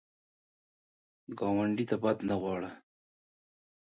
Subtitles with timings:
[1.39, 2.71] ګاونډي ته بد نه غواړه